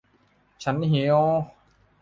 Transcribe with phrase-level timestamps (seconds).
[0.63, 1.15] "ฉันหิว!"